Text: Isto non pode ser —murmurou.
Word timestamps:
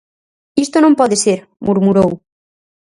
Isto 0.65 0.77
non 0.81 0.97
pode 0.99 1.17
ser 1.25 1.39
—murmurou. 1.47 2.11